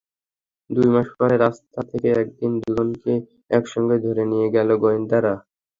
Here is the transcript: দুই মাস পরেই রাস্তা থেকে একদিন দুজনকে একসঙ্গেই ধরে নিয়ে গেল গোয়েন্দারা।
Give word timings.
দুই 0.69 0.87
মাস 0.93 1.07
পরেই 1.17 1.39
রাস্তা 1.39 1.79
থেকে 1.89 2.07
একদিন 2.21 2.51
দুজনকে 2.61 3.13
একসঙ্গেই 3.51 4.03
ধরে 4.05 4.23
নিয়ে 4.31 4.47
গেল 4.55 4.69
গোয়েন্দারা। 4.81 5.33